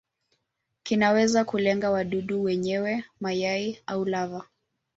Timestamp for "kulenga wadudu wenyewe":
1.45-3.05